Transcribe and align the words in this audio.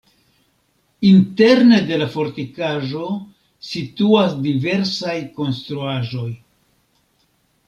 Interne 1.09 1.77
de 1.89 1.99
la 2.03 2.07
fortikaĵo 2.13 3.11
situas 3.73 4.35
diversaj 4.49 5.15
konstruaĵoj. 5.39 6.29